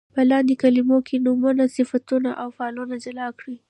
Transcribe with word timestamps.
په 0.15 0.21
لاندې 0.31 0.53
کلمو 0.63 0.97
کې 1.07 1.15
نومونه، 1.25 1.63
صفتونه 1.75 2.29
او 2.41 2.47
فعلونه 2.57 2.95
جلا 3.03 3.27
کړئ. 3.39 3.55